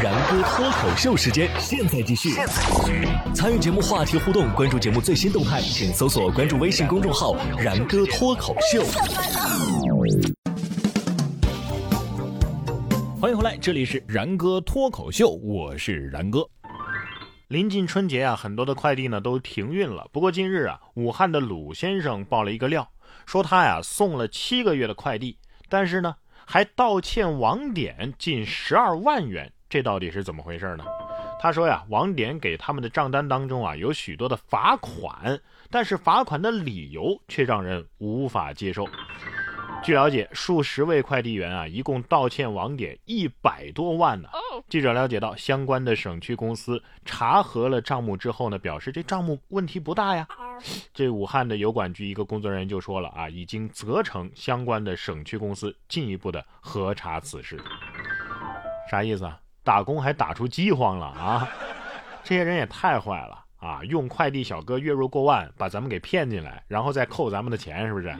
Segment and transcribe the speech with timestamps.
[0.00, 2.30] 然哥脱口秀时间，现在继续。
[3.34, 8.84] 参与节目话题互动，关注节目最新动态，请搜索关注微信公众号“然哥脱口秀”。
[13.20, 16.48] 欢迎回来，这里是然哥脱口秀，我是然哥。
[17.48, 20.06] 临近春节啊，很多的快递呢都停运了。
[20.12, 22.88] 不过近日啊，武汉的鲁先生爆了一个料，
[23.26, 25.36] 说他呀送了七个月的快递，
[25.68, 26.14] 但是呢
[26.46, 29.52] 还道歉网点近十二万元。
[29.68, 30.84] 这到底是怎么回事呢？
[31.40, 38.88] 他说呀，网点给他们的账单当中啊有许多的罚款，但是罚款的理由却让人无法接受。
[39.84, 44.28] 据了解，数十位快递员啊，一共道歉网点一百多万呢。
[44.68, 50.26] 记者了解到，相关的省区公司查核了账目之后呢，表示这账目问题不大呀。
[50.92, 57.56] 这武汉的邮管局一个工作人员就说了啊，已经责成相关的省区公司进一步的核查此事。
[58.90, 59.38] 啥意思啊？
[59.62, 61.48] 打工还打出饥荒了啊！
[62.24, 63.80] 这些人也太坏了啊！
[63.84, 68.14] 用快递小哥月入过万把咱们给骗进来，然后再扣咱们的钱，是不是？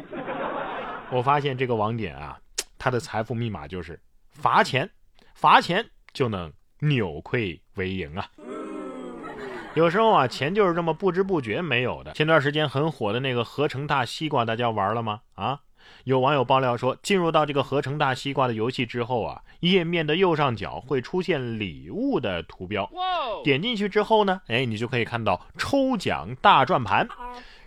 [1.10, 2.38] 我发现这个网点啊，
[2.78, 4.88] 他的财富密码就是罚钱，
[5.34, 8.28] 罚钱就能扭亏为盈啊！
[9.74, 12.12] 有时候啊，钱就是这么不知不觉没有的。
[12.12, 15.20] 前段时间很火的那个合成大西瓜，大家玩了吗？
[15.34, 15.60] 啊？
[16.04, 22.88] 有网友爆料说，进入到这个合成大西瓜的游戏之后啊，页面的右上角会出现礼物的图标，
[23.44, 27.06] 点进去之后呢，哎，你就可以看到抽奖大转盘，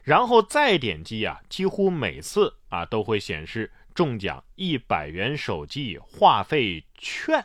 [0.03, 7.43] 然后再点击啊，几乎每次啊都会显示中奖一百元手机话费券，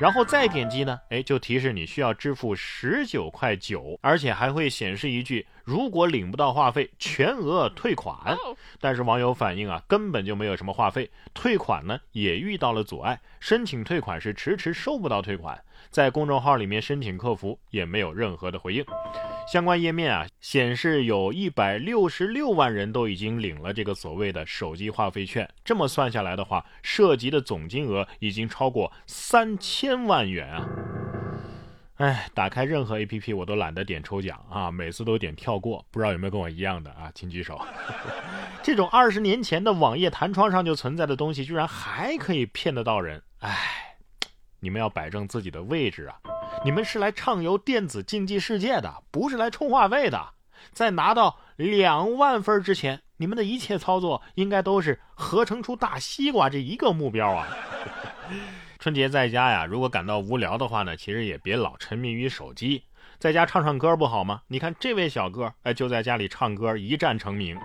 [0.00, 5.46] 然后再点击呢，哎，就提示你需要支付十九块九，而且还会显示一句。
[5.64, 8.36] 如果领不到话费，全额退款。
[8.80, 15.58] 但是网友反映啊，根本就没有什么话费，退款呢也遇到了阻碍，申请退款是迟迟收不到退款，
[15.90, 18.84] 在公众号里面申请客服也没有任何的回应。
[19.46, 30.68] 相关页面啊显示有一百六十六万人都已经领了这个所谓的手机话费券，这么算下来的话，涉及的总金额已经超过三千万元啊。
[31.96, 35.84] 哎，打开任何 APP 我都懒得点抽奖啊，每次都点跳过。
[35.92, 37.12] 不知道有没有跟我一样的啊？
[37.14, 37.60] 请举手。
[38.64, 43.22] 这种二十年前的网页弹窗上就存在的东西，居然还可以骗得到人。
[43.38, 43.96] 哎，
[44.58, 46.18] 你们要摆正自己的位置啊！
[46.64, 50.30] 你们是来畅游电子竞技世界的，不是来充话费的。
[50.72, 57.46] 在拿到两万分之前，你们的一切操作应该都是合成出大西瓜这一个目标啊。
[58.80, 62.82] 春节在家呀，如果感到无聊的话呢，其实也别老沉迷于手机，
[63.18, 64.40] 在家唱唱歌不好吗？
[64.46, 67.58] 你看这位小哥，哎，就在家里唱歌一战成名。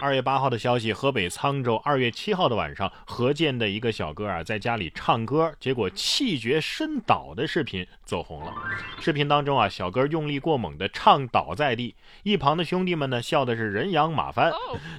[0.00, 8.52] 二月八号的消息，河北沧州二月七号的晚上，何健的一个小哥啊，在家里唱歌，结果气绝身倒的视频走红了。
[9.00, 14.52] 视频当中啊，小哥用力过猛的唱倒在地，一旁的兄弟们呢笑的是人仰马翻。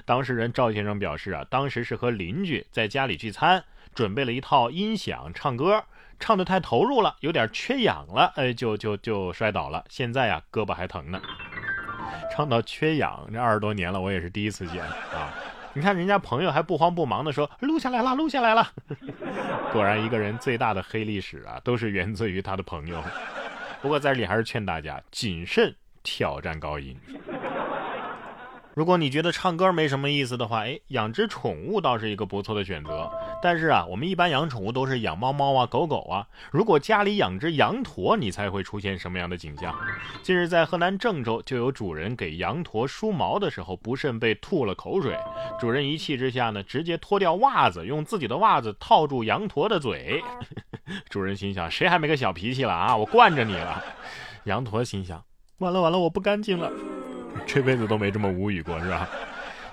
[0.04, 3.64] 当事人赵先生表示啊，当时是和邻居在家里聚餐。
[3.94, 5.82] 准备了一套音响唱歌，
[6.20, 9.84] 唱得太投入了，有点缺氧了，哎，就就就摔倒了。
[9.88, 11.20] 现在呀，胳膊还疼呢。
[12.30, 15.34] 唱到缺氧，这二十多年了，我也是第一次见啊。
[15.74, 18.66] 你看人家朋友还不慌不忙的说录下来了，录下来了。
[19.72, 23.02] 果然，一个人最大的黑历史啊，都是源自于他的朋友。
[23.80, 26.96] 不过在这里还是劝大家谨慎挑战高音。
[28.78, 33.10] 如果你觉得唱歌没什么意思的话，哎，养只宠物倒是一个不错的选择。
[33.42, 36.24] 但是啊，我们一般养宠物都是养猫猫啊、狗狗啊。
[36.52, 39.76] 如果家里养只羊驼，你猜会出现什么样的景象？
[40.22, 45.18] 近日在河南郑州，就有主人给羊驼梳毛的时候，不慎被吐了口水。
[45.58, 50.22] 主人一气之下呢，直接脱掉袜子，用自己的袜子套住羊驼的嘴。
[51.10, 52.96] 主人心想：谁还没个小脾气了啊？
[52.96, 53.82] 我惯着你了。
[54.46, 55.20] 羊驼心想：
[55.58, 56.70] 完了完了，我不干净了。
[57.46, 59.08] 这辈子都没这么无语过，是吧？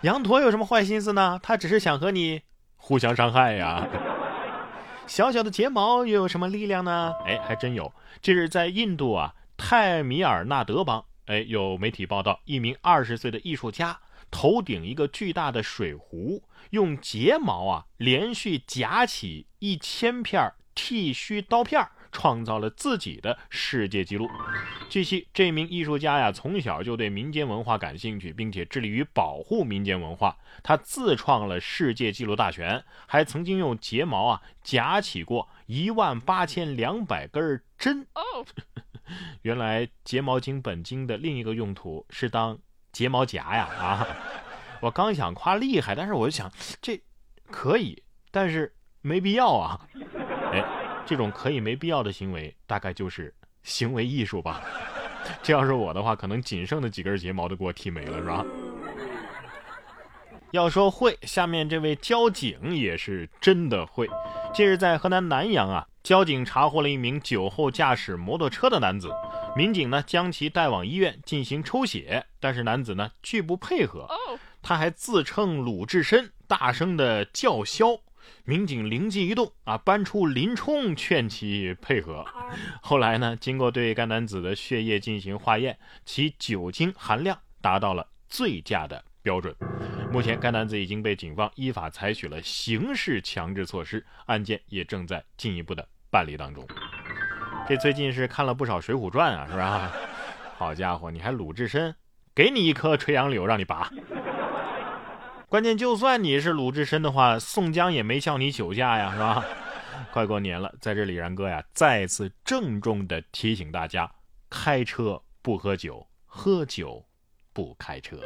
[0.01, 1.39] 羊驼有什么坏心思呢？
[1.41, 2.41] 他只是想和你
[2.75, 3.87] 互相伤害呀。
[5.07, 7.13] 小小的睫毛又有什么力量呢？
[7.25, 7.91] 哎，还真有。
[8.21, 13.99] 这是在印度啊，泰米尔纳德邦，哎，有媒体报道，一名二十岁的艺术家
[14.31, 24.29] 头顶一个巨大的水壶，用睫毛啊连续夹起一千片剃须刀片创造了自己的世界纪录。
[24.89, 30.37] 据悉，这名艺术家呀，从小就对民间文化感兴趣，并且致力于保护民间文化。
[30.63, 38.07] 他自创了世界纪录大全，还曾经用睫毛啊夹起过一万八千两百根针。
[39.41, 42.57] 原来睫毛精本精的另一个用途是当
[42.93, 43.65] 睫毛夹呀！
[43.77, 44.07] 啊，
[44.79, 46.49] 我刚想夸厉害，但是我就想
[46.81, 47.03] 这
[47.51, 48.01] 可以，
[48.31, 49.85] 但是没必要啊。
[51.05, 51.07] 哎。
[51.07, 54.61] 这种可以没必要的行为，大概就是行为艺术吧。
[55.41, 58.45] 这要是我的话，可能仅剩的几根睫毛都给我剃没了，是吧？
[60.51, 64.09] 要说会，下面这位交警也是真的会。
[64.53, 69.09] 近日在河南南阳啊，交警查获了一名酒后驾驶摩托车的男子，
[69.55, 74.07] 民警呢将其带往医院进行抽血，但是男子呢拒不配合，
[74.61, 77.99] 他还自称鲁智深，大声的叫嚣。
[78.43, 82.25] 民警灵机一动啊，搬出林冲劝其配合。
[82.81, 89.55] 后来呢，经过对该男子的血液进行化验，其酒精含量达到了醉驾的标准。
[90.11, 96.65] 目前，该男子已经被警方依法采取了刑事强制措施，案件也正在进一步的办理当中。
[97.67, 99.91] 这最近是看了不少《水浒传》啊，是吧？
[100.55, 101.95] 好家伙，你还鲁智深，
[102.33, 103.89] 给你一棵垂杨柳让你拔。
[105.55, 109.45] 关键，就算你是鲁智深的话，宋江也没叫你酒驾呀，是吧？
[110.11, 114.11] 快过年了，在这里，然哥呀，再次郑重的提醒大家：
[114.49, 117.01] 开车不喝酒，喝酒
[117.53, 118.17] 不开车。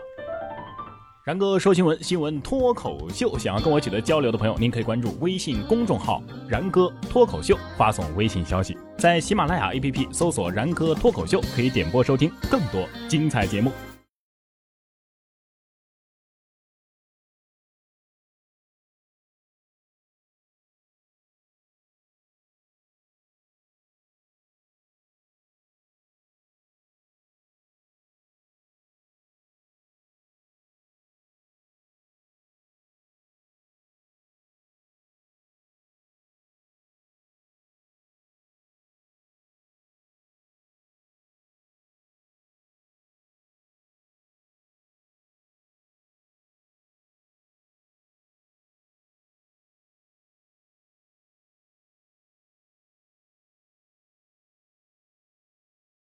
[1.24, 3.38] 然哥说新闻，新闻脱口秀。
[3.38, 13.72] 想要跟我取得交流的朋友，您可以关注微信公众号“然哥脱口秀”，发送微信消息，在喜马拉雅 APP 搜索“然哥脱口秀”，可以点播收听更多精彩节目。